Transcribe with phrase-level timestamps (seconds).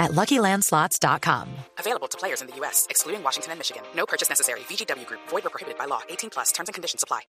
[0.00, 1.46] at LuckyLandSlots.com.
[1.78, 3.82] Available to players in the U.S., excluding Washington and Michigan.
[3.94, 4.60] No purchase necessary.
[4.68, 5.20] VGW Group.
[5.28, 6.00] Void or prohibited by law.
[6.08, 6.52] 18 plus.
[6.52, 7.20] Terms and conditions apply.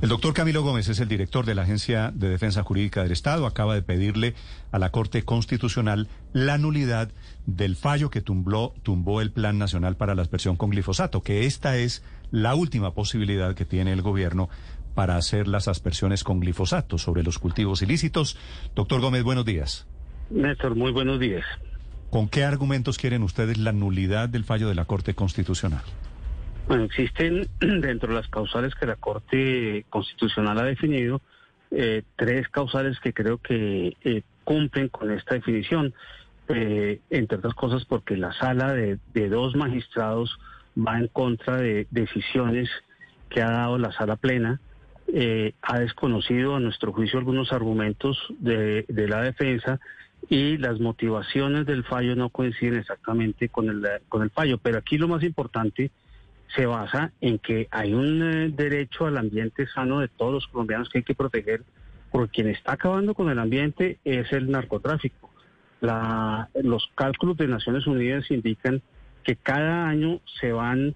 [0.00, 3.46] El doctor Camilo Gómez es el director de la Agencia de Defensa Jurídica del Estado.
[3.46, 4.34] Acaba de pedirle
[4.72, 7.12] a la Corte Constitucional la nulidad
[7.46, 11.76] del fallo que tumbó, tumbó el Plan Nacional para la Aspersión con glifosato, que esta
[11.76, 12.02] es
[12.32, 14.48] la última posibilidad que tiene el gobierno
[14.94, 18.36] para hacer las aspersiones con glifosato sobre los cultivos ilícitos.
[18.74, 19.86] Doctor Gómez, buenos días.
[20.30, 21.44] Néstor, muy buenos días.
[22.12, 25.80] ¿Con qué argumentos quieren ustedes la nulidad del fallo de la Corte Constitucional?
[26.68, 31.22] Bueno, existen dentro de las causales que la Corte Constitucional ha definido
[31.70, 35.94] eh, tres causales que creo que eh, cumplen con esta definición,
[36.48, 38.98] eh, entre otras cosas porque la sala de,
[39.30, 40.38] dos magistrados
[40.76, 42.68] va en contra de decisiones
[43.30, 44.60] que ha dado la sala plena,
[45.62, 49.80] ha desconocido a nuestro juicio algunos argumentos de la defensa
[50.28, 54.58] y las motivaciones del fallo no coinciden exactamente con el, con el fallo.
[54.58, 55.90] Pero aquí lo más importante
[56.54, 60.88] se basa en que hay un eh, derecho al ambiente sano de todos los colombianos
[60.88, 61.62] que hay que proteger,
[62.10, 65.30] porque quien está acabando con el ambiente es el narcotráfico.
[65.80, 68.82] La, los cálculos de Naciones Unidas indican
[69.24, 70.94] que cada año se van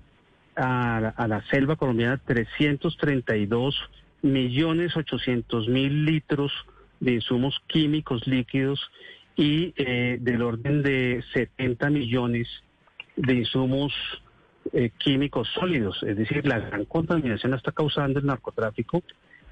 [0.55, 3.77] a, a la selva colombiana 332
[4.23, 6.53] millones 800 mil litros
[7.01, 8.81] de insumos químicos líquidos
[9.37, 12.49] y eh, del orden de 70 millones
[13.17, 13.93] de insumos
[14.73, 16.03] eh, químicos sólidos.
[16.03, 19.03] Es decir, la gran contaminación la está causando el narcotráfico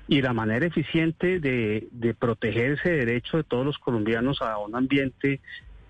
[0.09, 4.75] y la manera eficiente de, de proteger ese derecho de todos los colombianos a un
[4.75, 5.41] ambiente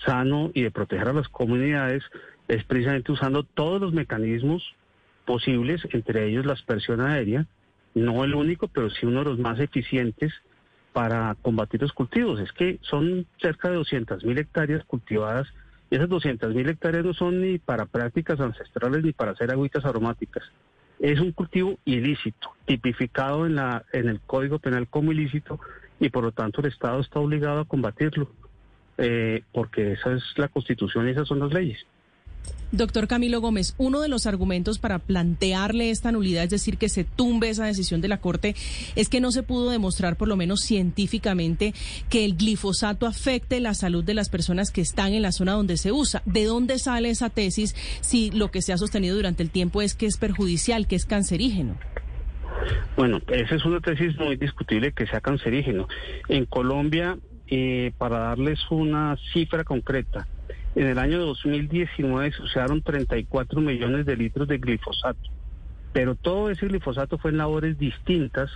[0.04, 2.02] sano y de proteger a las comunidades
[2.48, 4.74] es precisamente usando todos los mecanismos
[5.24, 7.46] posibles, entre ellos la aspersión aérea,
[7.94, 10.32] no el único, pero sí uno de los más eficientes
[10.94, 12.38] para combatir los cultivos.
[12.38, 15.48] Es que son cerca de 200 mil hectáreas cultivadas
[15.90, 19.84] y esas 200 mil hectáreas no son ni para prácticas ancestrales ni para hacer agüitas
[19.84, 20.44] aromáticas.
[21.00, 25.58] Es un cultivo ilícito, tipificado en, la, en el Código Penal como ilícito
[25.98, 28.30] y por lo tanto el Estado está obligado a combatirlo,
[28.96, 31.84] eh, porque esa es la Constitución y esas son las leyes.
[32.76, 37.04] Doctor Camilo Gómez, uno de los argumentos para plantearle esta nulidad, es decir, que se
[37.04, 38.56] tumbe esa decisión de la Corte,
[38.96, 41.72] es que no se pudo demostrar, por lo menos científicamente,
[42.10, 45.76] que el glifosato afecte la salud de las personas que están en la zona donde
[45.76, 46.22] se usa.
[46.24, 49.94] ¿De dónde sale esa tesis si lo que se ha sostenido durante el tiempo es
[49.94, 51.76] que es perjudicial, que es cancerígeno?
[52.96, 55.86] Bueno, esa es una tesis muy discutible que sea cancerígeno.
[56.28, 60.26] En Colombia, eh, para darles una cifra concreta,
[60.74, 65.30] en el año 2019 se usaron 34 millones de litros de glifosato,
[65.92, 68.50] pero todo ese glifosato fue en labores distintas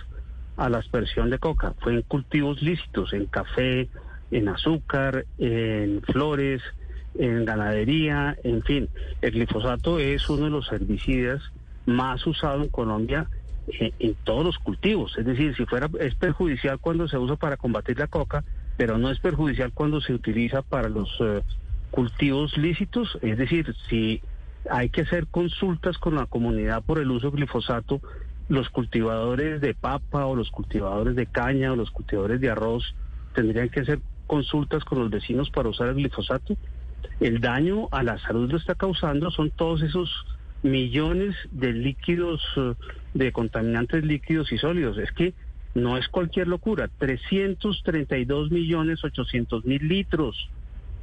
[0.57, 1.73] a la aspersión de coca.
[1.79, 3.87] Fue en cultivos lícitos, en café,
[4.31, 6.61] en azúcar, en flores,
[7.17, 8.89] en ganadería, en fin.
[9.21, 11.41] El glifosato es uno de los herbicidas
[11.85, 13.29] más usados en Colombia
[13.67, 15.17] en, en, todos los cultivos.
[15.17, 18.43] Es decir, si fuera es perjudicial cuando se usa para combatir la coca,
[18.75, 21.41] pero no es perjudicial cuando se utiliza para los uh,
[21.91, 24.21] cultivos lícitos, es decir, si
[24.69, 28.01] hay que hacer consultas con la comunidad por el uso de glifosato,
[28.47, 32.95] los cultivadores de papa o los cultivadores de caña o los cultivadores de arroz
[33.33, 36.57] tendrían que hacer consultas con los vecinos para usar el glifosato.
[37.19, 40.09] El daño a la salud lo está causando son todos esos
[40.63, 42.41] millones de líquidos,
[43.13, 44.97] de contaminantes líquidos y sólidos.
[44.97, 45.33] Es que
[45.75, 50.49] no es cualquier locura, 332 millones 800 mil litros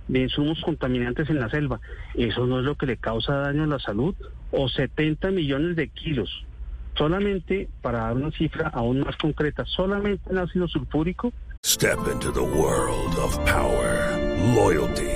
[0.09, 1.81] de insumos contaminantes en la selva.
[2.15, 4.15] Eso no es lo que le causa daño a la salud.
[4.50, 6.44] O 70 millones de kilos.
[6.97, 11.32] Solamente, para dar una cifra aún más concreta, solamente en ácido sulfúrico.
[11.64, 14.17] Step into the world of power,
[14.55, 15.16] loyalty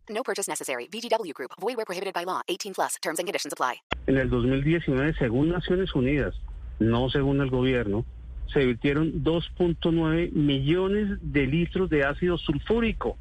[0.13, 0.87] No purchase necessary.
[0.87, 1.51] VGW Group.
[1.59, 2.41] Void where prohibited by law.
[2.47, 2.95] 18 plus.
[3.01, 3.81] Terms and conditions apply.
[4.07, 6.35] En el 2019, según Naciones Unidas,
[6.79, 8.05] no según el gobierno,
[8.53, 13.17] se virtieron 2.9 millones de litros de ácido sulfúrico.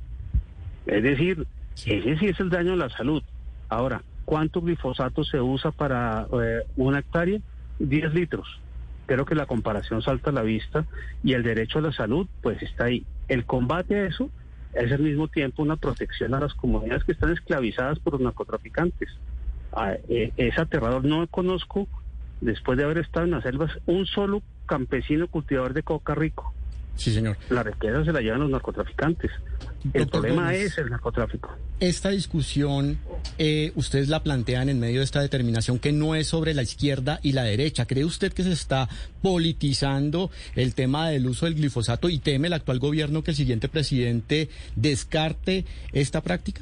[0.86, 1.46] Es decir,
[1.76, 3.22] ese sí es el daño a la salud.
[3.68, 7.38] Ahora, ¿cuánto glifosato se usa para eh, una hectárea?
[7.78, 8.60] 10 litros.
[9.06, 10.86] Creo que la comparación salta a la vista
[11.22, 13.04] y el derecho a la salud, pues está ahí.
[13.28, 14.30] El combate a eso
[14.74, 19.08] es al mismo tiempo una protección a las comunidades que están esclavizadas por los narcotraficantes.
[19.72, 21.04] Ah, eh, es aterrador.
[21.04, 21.88] No conozco,
[22.40, 26.52] después de haber estado en las selvas, un solo campesino cultivador de coca rico.
[26.94, 27.36] Sí, señor.
[27.48, 29.30] La riqueza se la llevan los narcotraficantes.
[29.82, 30.60] El Doctor problema Gómez.
[30.66, 31.56] es el narcotráfico.
[31.80, 32.98] Esta discusión,
[33.38, 37.18] eh, ustedes la plantean en medio de esta determinación que no es sobre la izquierda
[37.22, 37.86] y la derecha.
[37.86, 38.88] ¿Cree usted que se está
[39.22, 43.68] politizando el tema del uso del glifosato y teme el actual gobierno que el siguiente
[43.68, 46.60] presidente descarte esta práctica?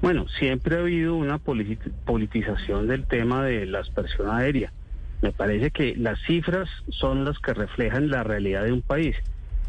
[0.00, 4.72] Bueno, siempre ha habido una politi- politización del tema de la aspersión aérea.
[5.20, 9.16] Me parece que las cifras son las que reflejan la realidad de un país.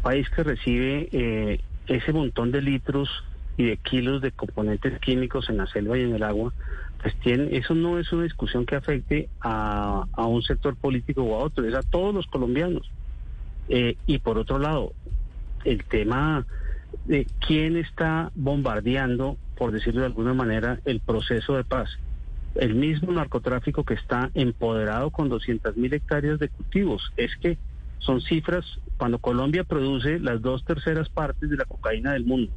[0.02, 1.60] País que recibe eh,
[1.90, 3.08] ese montón de litros
[3.56, 6.52] y de kilos de componentes químicos en la selva y en el agua,
[7.02, 11.34] pues tiene, eso no es una discusión que afecte a, a un sector político o
[11.34, 12.90] a otro, es a todos los colombianos.
[13.68, 14.92] Eh, y por otro lado,
[15.64, 16.46] el tema
[17.06, 21.90] de quién está bombardeando, por decirlo de alguna manera, el proceso de paz.
[22.54, 27.12] El mismo narcotráfico que está empoderado con 200 mil hectáreas de cultivos.
[27.16, 27.58] Es que
[28.00, 28.64] son cifras,
[28.96, 32.52] cuando Colombia produce las dos terceras partes de la cocaína del mundo,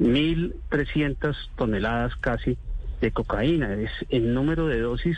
[0.00, 2.56] 1.300 toneladas casi
[3.00, 3.74] de cocaína.
[3.74, 5.16] Es, el número de dosis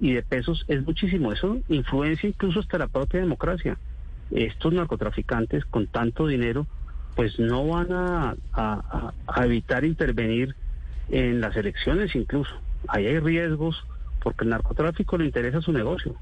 [0.00, 1.32] y de pesos es muchísimo.
[1.32, 3.78] Eso influencia incluso hasta la propia democracia.
[4.30, 6.66] Estos narcotraficantes con tanto dinero
[7.16, 10.54] pues no van a, a- a evitar intervenir
[11.10, 12.52] en las elecciones incluso.
[12.88, 13.84] Ahí hay riesgos
[14.22, 16.14] porque el narcotráfico le interesa su negocio.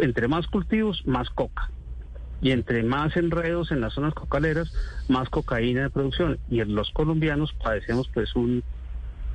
[0.00, 1.70] Entre más cultivos, más coca.
[2.42, 4.72] Y entre más enredos en las zonas cocaleras,
[5.08, 6.38] más cocaína de producción.
[6.50, 8.62] Y en los colombianos padecemos pues un,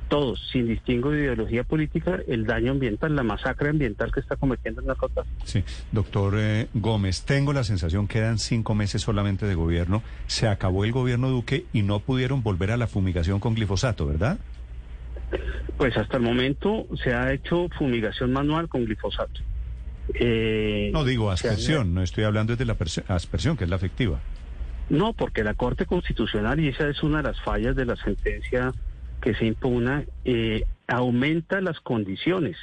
[0.08, 4.80] todos, sin distingo de ideología política, el daño ambiental, la masacre ambiental que está cometiendo
[4.80, 5.36] el narcotráfico.
[5.44, 10.02] Sí, doctor eh, Gómez, tengo la sensación que quedan cinco meses solamente de gobierno.
[10.26, 14.38] Se acabó el gobierno Duque y no pudieron volver a la fumigación con glifosato, ¿verdad?
[15.76, 19.40] Pues hasta el momento se ha hecho fumigación manual con glifosato.
[20.14, 22.76] Eh, No digo aspersión, no estoy hablando de la
[23.08, 24.20] aspersión, que es la efectiva.
[24.88, 28.72] No, porque la Corte Constitucional, y esa es una de las fallas de la sentencia
[29.20, 32.56] que se impugna, eh, aumenta las condiciones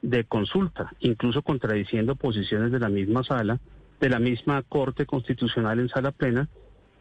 [0.00, 3.60] de consulta, incluso contradiciendo posiciones de la misma sala,
[4.00, 6.48] de la misma Corte Constitucional en sala plena,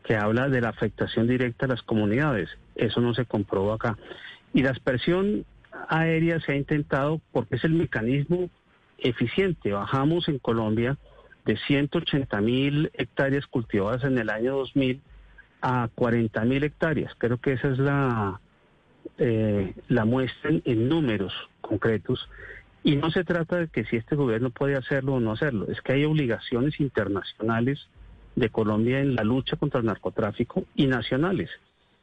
[0.04, 2.50] que habla de la afectación directa a las comunidades.
[2.76, 3.98] Eso no se comprobó acá.
[4.54, 5.46] Y la aspersión
[5.88, 8.50] aérea se ha intentado porque es el mecanismo
[9.02, 9.72] eficiente.
[9.72, 10.98] Bajamos en Colombia
[11.46, 15.02] de 180 mil hectáreas cultivadas en el año 2000
[15.62, 17.14] a 40 mil hectáreas.
[17.18, 18.40] Creo que esa es la,
[19.18, 22.28] eh, la muestra en, números concretos.
[22.84, 25.82] Y no se trata de que si este gobierno puede hacerlo o no hacerlo, es
[25.82, 27.88] que hay obligaciones internacionales
[28.36, 31.50] de Colombia en la lucha contra el narcotráfico y nacionales.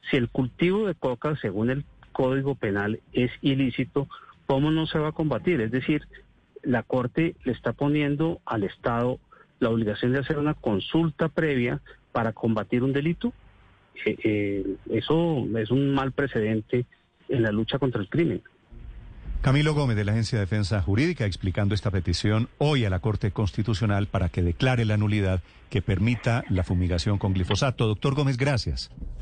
[0.09, 4.07] Si el cultivo de coca, según el Código Penal, es ilícito,
[4.45, 5.59] ¿cómo no se va a combatir?
[5.59, 6.07] Es decir,
[6.63, 9.19] la Corte le está poniendo al Estado
[9.59, 13.33] la obligación de hacer una consulta previa para combatir un delito.
[14.05, 16.85] Eh, eh, eso es un mal precedente
[17.27, 18.41] en la lucha contra el crimen.
[19.41, 23.31] Camilo Gómez de la Agencia de Defensa Jurídica explicando esta petición hoy a la Corte
[23.31, 27.87] Constitucional para que declare la nulidad que permita la fumigación con glifosato.
[27.87, 28.91] Doctor Gómez, gracias.